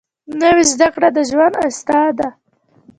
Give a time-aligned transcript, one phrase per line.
[0.41, 2.29] نوې زده کړه د ژوند اسره ده